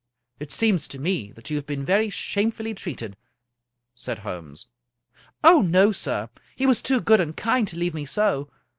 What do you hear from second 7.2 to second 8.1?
and kind to leave me